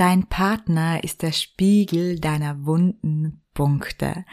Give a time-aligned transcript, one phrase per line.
[0.00, 4.24] Dein Partner ist der Spiegel deiner wunden Punkte.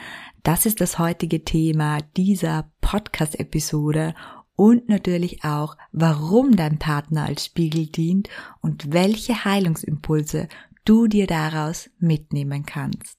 [0.42, 4.16] Das ist das heutige Thema dieser Podcast-Episode
[4.56, 8.30] und natürlich auch, warum dein Partner als Spiegel dient
[8.62, 10.48] und welche Heilungsimpulse
[10.86, 13.18] du dir daraus mitnehmen kannst.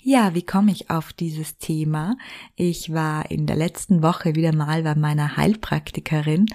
[0.00, 2.16] Ja, wie komme ich auf dieses Thema?
[2.54, 6.46] Ich war in der letzten Woche wieder mal bei meiner Heilpraktikerin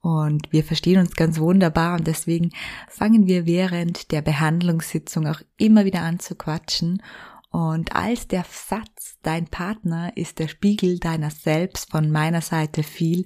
[0.00, 2.50] und wir verstehen uns ganz wunderbar und deswegen
[2.88, 7.02] fangen wir während der Behandlungssitzung auch immer wieder an zu quatschen.
[7.50, 13.24] Und als der Satz, dein Partner ist der Spiegel deiner selbst von meiner Seite fiel,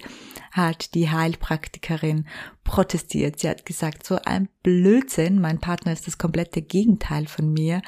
[0.51, 2.27] hat die Heilpraktikerin
[2.63, 3.39] protestiert.
[3.39, 7.81] Sie hat gesagt, so ein Blödsinn, mein Partner ist das komplette Gegenteil von mir.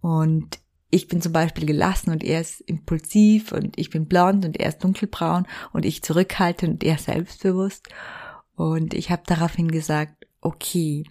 [0.00, 0.58] Und
[0.90, 4.70] ich bin zum Beispiel gelassen und er ist impulsiv und ich bin blond und er
[4.70, 7.88] ist dunkelbraun und ich zurückhaltend und er selbstbewusst.
[8.54, 11.04] Und ich habe daraufhin gesagt, okay,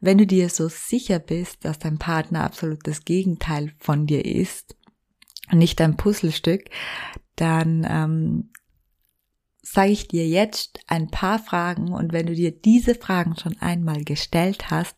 [0.00, 4.76] wenn du dir so sicher bist, dass dein Partner absolut das Gegenteil von dir ist,
[5.50, 6.70] nicht ein Puzzlestück,
[7.34, 8.50] dann ähm,
[9.68, 14.04] sage ich dir jetzt ein paar Fragen und wenn du dir diese Fragen schon einmal
[14.04, 14.96] gestellt hast,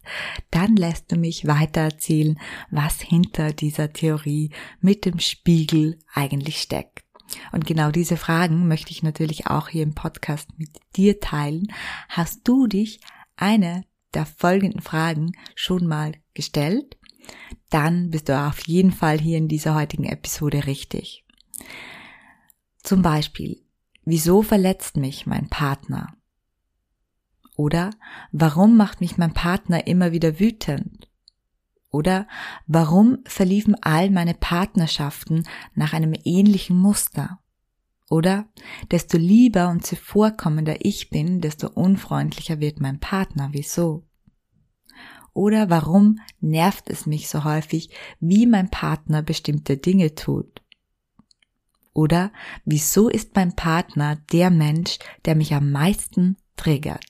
[0.50, 2.38] dann lässt du mich weiter erzählen,
[2.70, 7.02] was hinter dieser Theorie mit dem Spiegel eigentlich steckt.
[7.50, 11.69] Und genau diese Fragen möchte ich natürlich auch hier im Podcast mit dir teilen.
[12.11, 13.00] Hast du dich
[13.36, 16.98] eine der folgenden Fragen schon mal gestellt?
[17.70, 21.24] Dann bist du auf jeden Fall hier in dieser heutigen Episode richtig.
[22.83, 23.62] Zum Beispiel,
[24.09, 26.17] wieso verletzt mich mein Partner?
[27.57, 27.91] Oder
[28.33, 31.11] warum macht mich mein Partner immer wieder wütend?
[31.91, 32.27] Oder
[32.67, 37.41] warum verliefen all meine Partnerschaften nach einem ähnlichen Muster?
[38.08, 38.48] Oder
[38.91, 43.51] desto lieber und zuvorkommender ich bin, desto unfreundlicher wird mein Partner.
[43.52, 44.07] Wieso?
[45.35, 47.90] Oder warum nervt es mich so häufig,
[48.20, 50.63] wie mein Partner bestimmte Dinge tut?
[51.98, 52.31] Oder
[52.64, 57.05] wieso ist mein Partner der Mensch, der mich am meisten triggert?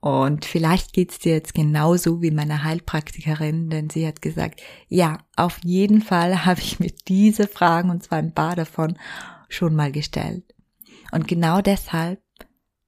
[0.00, 5.58] Und vielleicht geht's dir jetzt genauso wie meine Heilpraktikerin, denn sie hat gesagt, ja, auf
[5.64, 8.98] jeden Fall habe ich mir diese Fragen, und zwar ein paar davon,
[9.50, 10.54] schon mal gestellt.
[11.12, 12.22] Und genau deshalb,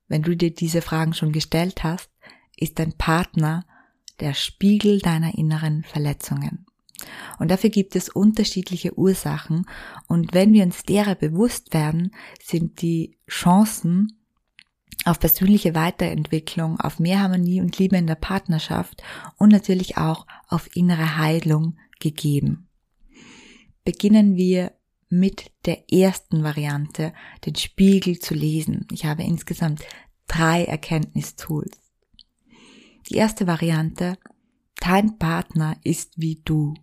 [0.09, 2.11] wenn du dir diese Fragen schon gestellt hast,
[2.57, 3.67] ist dein Partner
[4.21, 6.66] der Spiegel deiner inneren Verletzungen.
[7.39, 9.67] Und dafür gibt es unterschiedliche Ursachen.
[10.07, 12.13] Und wenn wir uns derer bewusst werden,
[12.43, 14.13] sind die Chancen,
[15.05, 19.03] auf persönliche Weiterentwicklung, auf mehr Harmonie und Liebe in der Partnerschaft
[19.37, 22.69] und natürlich auch auf innere Heilung gegeben.
[23.85, 24.73] Beginnen wir
[25.09, 27.13] mit der ersten Variante,
[27.45, 28.87] den Spiegel zu lesen.
[28.91, 29.85] Ich habe insgesamt
[30.27, 31.81] drei Erkenntnistools.
[33.09, 34.19] Die erste Variante,
[34.81, 36.75] dein Partner ist wie du.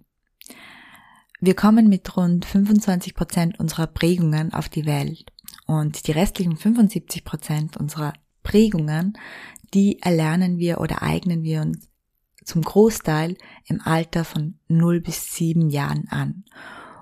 [1.45, 5.25] Wir kommen mit rund 25 Prozent unserer Prägungen auf die Welt.
[5.65, 9.17] Und die restlichen 75 Prozent unserer Prägungen,
[9.73, 11.89] die erlernen wir oder eignen wir uns
[12.45, 16.45] zum Großteil im Alter von 0 bis 7 Jahren an.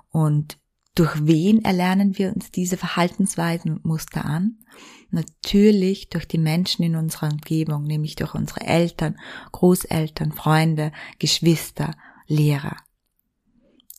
[0.09, 0.57] Und
[0.95, 4.57] durch wen erlernen wir uns diese Verhaltensweisen und Muster an?
[5.11, 9.19] Natürlich durch die Menschen in unserer Umgebung, nämlich durch unsere Eltern,
[9.51, 11.93] Großeltern, Freunde, Geschwister,
[12.25, 12.75] Lehrer.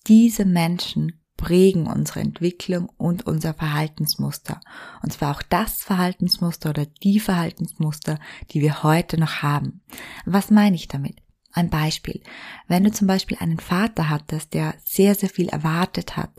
[0.07, 4.61] Diese Menschen prägen unsere Entwicklung und unser Verhaltensmuster.
[5.03, 8.19] Und zwar auch das Verhaltensmuster oder die Verhaltensmuster,
[8.51, 9.83] die wir heute noch haben.
[10.25, 11.17] Was meine ich damit?
[11.53, 12.23] Ein Beispiel.
[12.69, 16.31] Wenn du zum Beispiel einen Vater hattest, der sehr, sehr viel erwartet hat,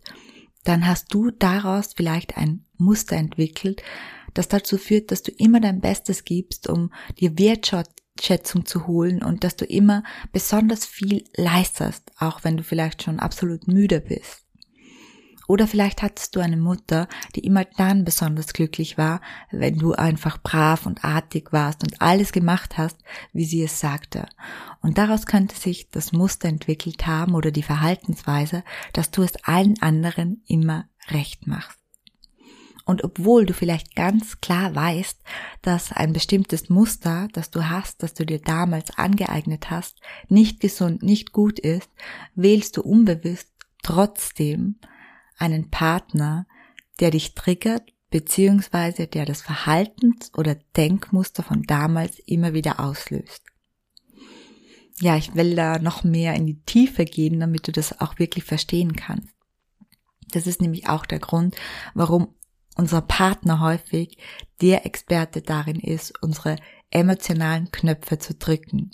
[0.63, 3.83] dann hast du daraus vielleicht ein Muster entwickelt,
[4.33, 7.37] das dazu führt, dass du immer dein Bestes gibst, um dir
[8.15, 13.19] Wertschätzung zu holen und dass du immer besonders viel leistest, auch wenn du vielleicht schon
[13.19, 14.41] absolut müde bist.
[15.45, 19.19] Oder vielleicht hattest du eine Mutter, die immer dann besonders glücklich war,
[19.51, 22.97] wenn du einfach brav und artig warst und alles gemacht hast,
[23.33, 24.25] wie sie es sagte.
[24.81, 28.63] Und daraus könnte sich das Muster entwickelt haben oder die Verhaltensweise,
[28.93, 31.82] dass du es allen anderen immer recht machst.
[32.85, 35.19] Und obwohl du vielleicht ganz klar weißt,
[35.61, 41.01] dass ein bestimmtes Muster, das du hast, das du dir damals angeeignet hast, nicht gesund,
[41.01, 41.89] nicht gut ist,
[42.35, 43.49] wählst du unbewusst
[43.83, 44.75] trotzdem
[45.37, 46.45] einen Partner,
[46.99, 53.43] der dich triggert, beziehungsweise der das Verhaltens- oder Denkmuster von damals immer wieder auslöst.
[54.99, 58.43] Ja, ich will da noch mehr in die Tiefe gehen, damit du das auch wirklich
[58.43, 59.33] verstehen kannst.
[60.31, 61.55] Das ist nämlich auch der Grund,
[61.93, 62.35] warum
[62.75, 64.17] unser Partner häufig
[64.61, 66.57] der Experte darin ist, unsere
[66.89, 68.91] emotionalen Knöpfe zu drücken.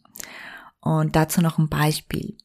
[0.82, 2.38] Und dazu noch ein Beispiel.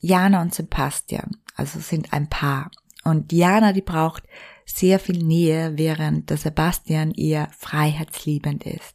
[0.00, 2.70] Jana und Sebastian, also sind ein Paar.
[3.04, 4.24] Und Jana, die braucht
[4.64, 8.94] sehr viel Nähe, während der Sebastian eher freiheitsliebend ist.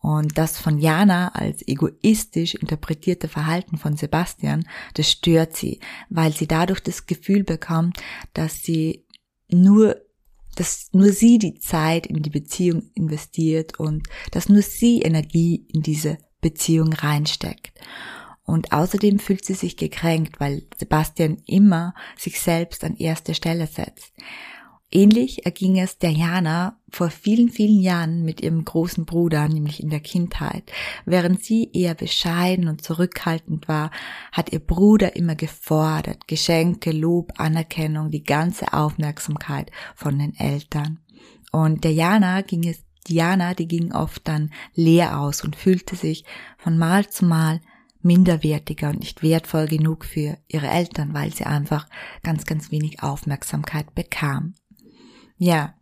[0.00, 6.46] Und das von Jana als egoistisch interpretierte Verhalten von Sebastian, das stört sie, weil sie
[6.46, 7.98] dadurch das Gefühl bekommt,
[8.32, 9.04] dass sie
[9.50, 9.96] nur
[10.58, 15.82] dass nur sie die Zeit in die Beziehung investiert und dass nur sie Energie in
[15.82, 17.78] diese Beziehung reinsteckt.
[18.42, 24.12] Und außerdem fühlt sie sich gekränkt, weil Sebastian immer sich selbst an erste Stelle setzt.
[24.90, 29.90] Ähnlich erging es der Jana vor vielen, vielen Jahren mit ihrem großen Bruder, nämlich in
[29.90, 30.72] der Kindheit.
[31.04, 33.90] Während sie eher bescheiden und zurückhaltend war,
[34.32, 41.00] hat ihr Bruder immer gefordert, Geschenke, Lob, Anerkennung, die ganze Aufmerksamkeit von den Eltern.
[41.52, 46.24] Und der Jana ging es, Diana, die ging oft dann leer aus und fühlte sich
[46.56, 47.60] von Mal zu Mal
[48.00, 51.86] minderwertiger und nicht wertvoll genug für ihre Eltern, weil sie einfach
[52.22, 54.54] ganz, ganz wenig Aufmerksamkeit bekam.
[55.38, 55.74] Ja.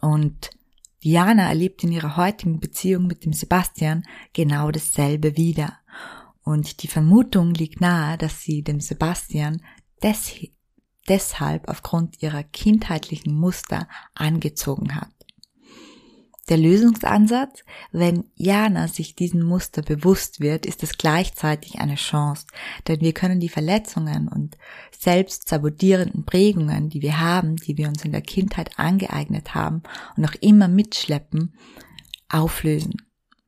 [0.00, 0.50] Und
[1.02, 5.78] Diana erlebt in ihrer heutigen Beziehung mit dem Sebastian genau dasselbe wieder.
[6.44, 9.62] Und die Vermutung liegt nahe, dass sie dem Sebastian
[10.02, 10.34] des
[11.08, 15.10] deshalb aufgrund ihrer kindheitlichen Muster angezogen hat.
[16.48, 17.62] Der Lösungsansatz,
[17.92, 22.46] wenn Jana sich diesen Muster bewusst wird, ist es gleichzeitig eine Chance,
[22.88, 24.58] denn wir können die Verletzungen und
[24.90, 29.82] selbst sabotierenden Prägungen, die wir haben, die wir uns in der Kindheit angeeignet haben
[30.16, 31.54] und noch immer mitschleppen,
[32.28, 32.94] auflösen.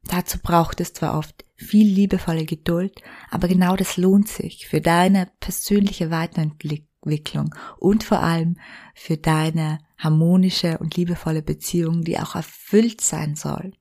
[0.04, 3.00] Dazu braucht es zwar oft viel liebevolle Geduld,
[3.30, 8.56] aber genau das lohnt sich für deine persönliche Weiterentwicklung und vor allem
[8.94, 13.72] für deine harmonische und liebevolle Beziehung, die auch erfüllt sein soll.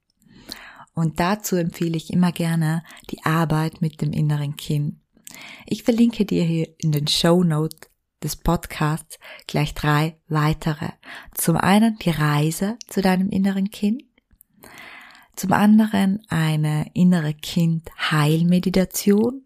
[0.93, 4.97] Und dazu empfehle ich immer gerne die Arbeit mit dem inneren Kind.
[5.65, 7.89] Ich verlinke dir hier in den Show Notes
[8.21, 10.89] des Podcasts gleich drei weitere.
[11.33, 14.03] Zum einen die Reise zu deinem inneren Kind.
[15.35, 19.45] Zum anderen eine innere Kind Heilmeditation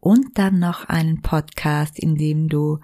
[0.00, 2.78] und dann noch einen Podcast, in dem du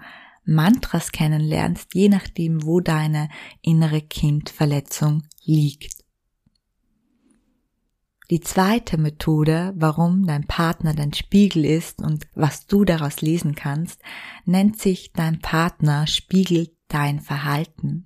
[0.53, 3.29] Mantras kennenlernst, je nachdem, wo deine
[3.61, 6.01] innere Kindverletzung liegt.
[8.31, 14.01] Die zweite Methode, warum dein Partner dein Spiegel ist und was du daraus lesen kannst,
[14.45, 18.05] nennt sich dein Partner spiegelt dein Verhalten.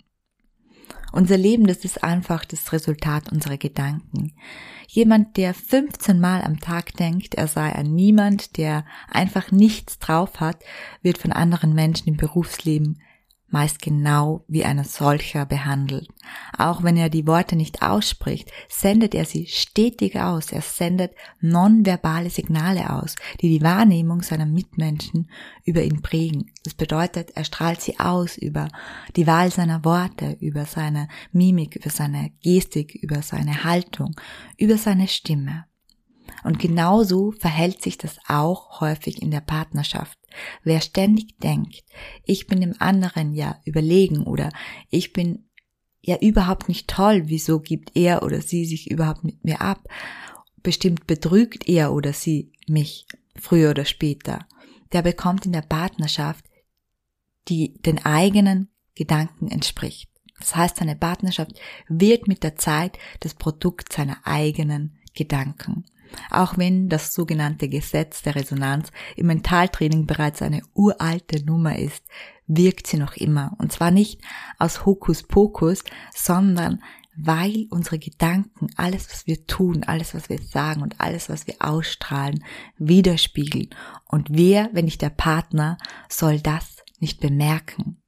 [1.16, 4.34] Unser Leben, das ist einfach das Resultat unserer Gedanken.
[4.90, 10.42] Jemand, der 15 Mal am Tag denkt, er sei ein Niemand, der einfach nichts drauf
[10.42, 10.58] hat,
[11.04, 13.00] wird von anderen Menschen im Berufsleben
[13.56, 16.10] meist genau wie einer solcher behandelt.
[16.58, 20.52] Auch wenn er die Worte nicht ausspricht, sendet er sie stetig aus.
[20.52, 25.32] Er sendet nonverbale Signale aus, die die Wahrnehmung seiner Mitmenschen
[25.64, 26.52] über ihn prägen.
[26.66, 28.68] Das bedeutet, er strahlt sie aus über
[29.16, 34.20] die Wahl seiner Worte, über seine Mimik, über seine Gestik, über seine Haltung,
[34.58, 35.64] über seine Stimme.
[36.46, 40.18] Und genauso verhält sich das auch häufig in der Partnerschaft.
[40.64, 41.84] Wer ständig denkt,
[42.24, 44.52] ich bin dem anderen ja überlegen oder
[44.92, 45.50] ich bin
[46.02, 49.88] ja überhaupt nicht toll, wieso gibt er oder sie sich überhaupt mit mir ab?
[50.62, 54.46] Bestimmt betrügt er oder sie mich früher oder später.
[54.92, 56.46] Der bekommt in der Partnerschaft
[57.48, 60.10] die den eigenen Gedanken entspricht.
[60.40, 65.86] Das heißt, seine Partnerschaft wird mit der Zeit das Produkt seiner eigenen Gedanken.
[66.30, 72.04] Auch wenn das sogenannte Gesetz der Resonanz im Mentaltraining bereits eine uralte Nummer ist,
[72.48, 73.54] wirkt sie noch immer.
[73.58, 74.22] Und zwar nicht
[74.60, 76.82] aus Hokuspokus, sondern
[77.18, 81.56] weil unsere Gedanken, alles was wir tun, alles was wir sagen und alles was wir
[81.60, 82.44] ausstrahlen,
[82.78, 83.70] widerspiegeln.
[84.06, 85.78] Und wer, wenn nicht der Partner,
[86.10, 88.02] soll das nicht bemerken?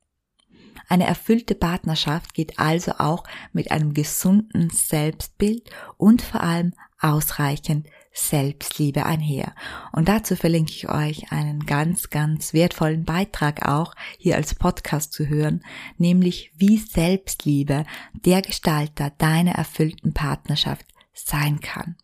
[0.89, 7.87] Eine erfüllte Partnerschaft geht also auch mit einem gesunden Selbstbild und vor allem ausreichend
[8.17, 9.53] Selbstliebe einher.
[9.91, 15.27] Und dazu verlinke ich euch einen ganz, ganz wertvollen Beitrag auch hier als Podcast zu
[15.27, 15.63] hören,
[15.97, 21.95] nämlich wie Selbstliebe der Gestalter deiner erfüllten Partnerschaft sein kann.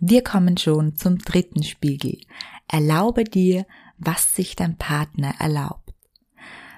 [0.00, 2.20] Wir kommen schon zum dritten Spiegel.
[2.68, 3.66] Erlaube dir,
[3.98, 5.94] was sich dein Partner erlaubt.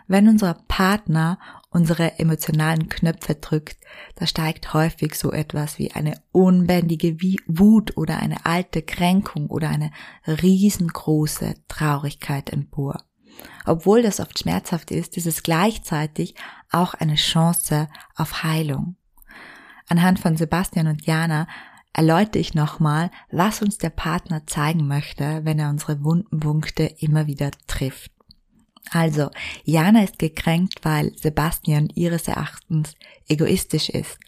[0.07, 1.39] Wenn unser Partner
[1.73, 3.79] unsere emotionalen Knöpfe drückt,
[4.14, 9.91] da steigt häufig so etwas wie eine unbändige Wut oder eine alte Kränkung oder eine
[10.26, 13.02] riesengroße Traurigkeit empor.
[13.64, 16.35] Obwohl das oft schmerzhaft ist, ist es gleichzeitig
[16.71, 18.97] auch eine Chance auf Heilung.
[19.88, 21.47] Anhand von Sebastian und Jana
[21.93, 27.26] erläutere ich nochmal, was uns der Partner zeigen möchte, wenn er unsere wunden Punkte immer
[27.26, 28.12] wieder trifft.
[28.91, 29.31] Also,
[29.65, 32.95] Jana ist gekränkt, weil Sebastian ihres Erachtens
[33.29, 34.19] egoistisch ist.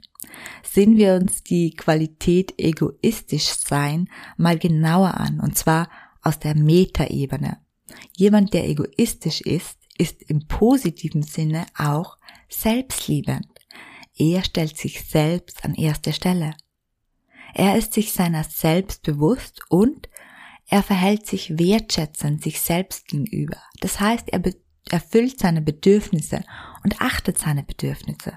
[0.62, 5.88] Sehen wir uns die Qualität egoistisch sein mal genauer an, und zwar
[6.22, 7.58] aus der Metaebene.
[8.16, 12.16] Jemand, der egoistisch ist, ist im positiven Sinne auch
[12.48, 13.46] selbstliebend.
[14.16, 16.54] Er stellt sich selbst an erste Stelle.
[17.52, 20.08] Er ist sich seiner selbst bewusst und
[20.66, 23.58] er verhält sich wertschätzend sich selbst gegenüber.
[23.80, 24.42] Das heißt, er
[24.90, 26.42] erfüllt seine Bedürfnisse
[26.82, 28.36] und achtet seine Bedürfnisse.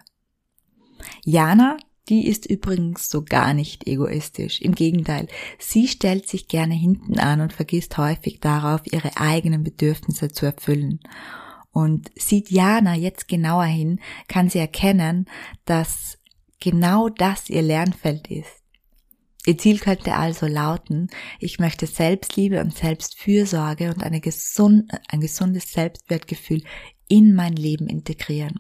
[1.24, 1.77] Jana,
[2.10, 4.62] die ist übrigens so gar nicht egoistisch.
[4.62, 5.27] Im Gegenteil,
[5.60, 11.00] sie stellt sich gerne hinten an und vergisst häufig darauf, ihre eigenen Bedürfnisse zu erfüllen.
[11.72, 15.25] Und sieht Jana jetzt genauer hin, kann sie erkennen,
[15.65, 16.17] dass
[16.60, 18.56] genau das ihr Lernfeld ist.
[19.47, 21.07] Ihr Ziel könnte also lauten,
[21.39, 26.63] ich möchte Selbstliebe und Selbstfürsorge und gesund, ein gesundes Selbstwertgefühl
[27.07, 28.59] in mein Leben integrieren.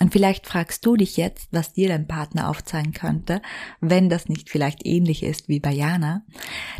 [0.00, 3.42] Und vielleicht fragst du dich jetzt, was dir dein Partner aufzeigen könnte,
[3.82, 6.24] wenn das nicht vielleicht ähnlich ist wie bei Jana,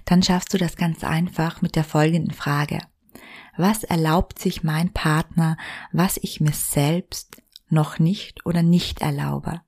[0.07, 2.79] dann schaffst du das ganz einfach mit der folgenden Frage.
[3.59, 5.59] Was erlaubt sich mein Partner,
[5.93, 9.61] was ich mir selbst noch nicht oder nicht erlaube?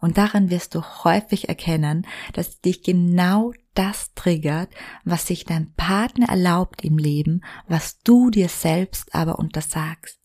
[0.00, 4.70] Und daran wirst du häufig erkennen, dass dich genau das triggert,
[5.04, 10.18] was sich dein Partner erlaubt im Leben, was du dir selbst aber untersagst.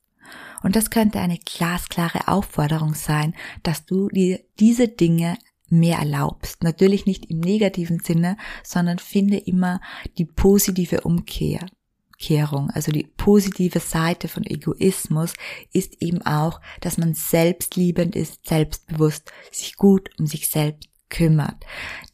[0.63, 5.37] Und das könnte eine glasklare Aufforderung sein, dass du dir diese Dinge
[5.69, 6.63] mehr erlaubst.
[6.63, 9.81] Natürlich nicht im negativen Sinne, sondern finde immer
[10.17, 11.67] die positive Umkehr.
[12.15, 15.33] Umkehrung, also die positive Seite von Egoismus
[15.71, 21.63] ist eben auch, dass man selbstliebend ist, selbstbewusst, sich gut um sich selbst kümmert.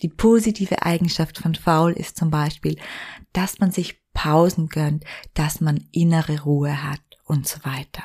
[0.01, 2.77] Die positive Eigenschaft von faul ist zum Beispiel,
[3.33, 8.03] dass man sich Pausen gönnt, dass man innere Ruhe hat und so weiter.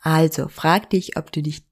[0.00, 1.64] Also frag dich, ob du dich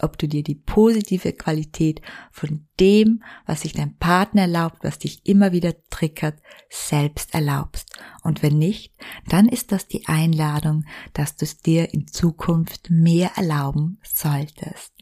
[0.00, 5.26] ob du dir die positive Qualität von dem, was sich dein Partner erlaubt, was dich
[5.26, 7.90] immer wieder triggert, selbst erlaubst.
[8.22, 8.92] Und wenn nicht,
[9.28, 14.92] dann ist das die Einladung, dass du es dir in Zukunft mehr erlauben solltest.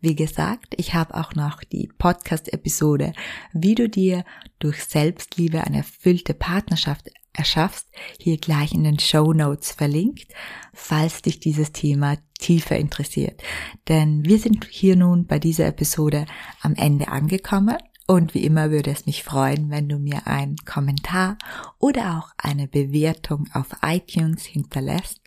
[0.00, 3.12] Wie gesagt, ich habe auch noch die Podcast-Episode,
[3.52, 4.24] wie du dir
[4.58, 7.86] durch Selbstliebe eine erfüllte Partnerschaft erschaffst,
[8.18, 10.32] hier gleich in den Show Notes verlinkt,
[10.72, 13.42] falls dich dieses Thema tiefer interessiert.
[13.88, 16.26] Denn wir sind hier nun bei dieser Episode
[16.60, 17.76] am Ende angekommen
[18.06, 21.38] und wie immer würde es mich freuen, wenn du mir einen Kommentar
[21.78, 25.20] oder auch eine Bewertung auf iTunes hinterlässt.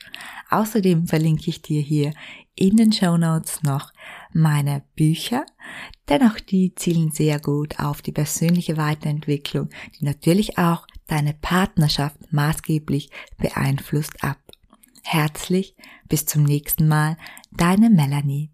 [0.50, 2.14] Außerdem verlinke ich dir hier
[2.56, 3.92] in den Show Notes noch
[4.34, 5.46] meine Bücher,
[6.08, 12.32] denn auch die zielen sehr gut auf die persönliche Weiterentwicklung, die natürlich auch deine Partnerschaft
[12.32, 14.38] maßgeblich beeinflusst ab.
[15.04, 15.76] Herzlich,
[16.08, 17.18] bis zum nächsten Mal,
[17.52, 18.52] deine Melanie.